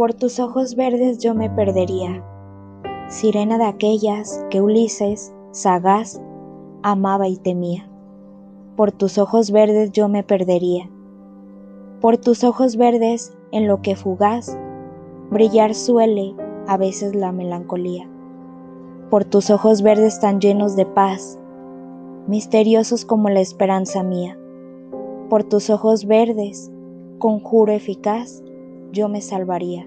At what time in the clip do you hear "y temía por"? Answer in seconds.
7.28-8.92